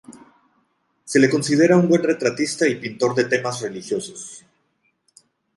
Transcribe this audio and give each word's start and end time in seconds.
Se 1.05 1.19
le 1.19 1.29
considera 1.33 1.77
un 1.81 1.85
buen 1.91 2.01
retratista 2.11 2.67
y 2.67 2.73
pintor 2.79 3.13
de 3.13 3.25
temas 3.25 3.61
religiosos. 3.61 4.43